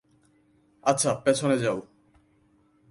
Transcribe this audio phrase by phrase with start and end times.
[0.83, 1.77] আচ্ছা, পেছনে যাও।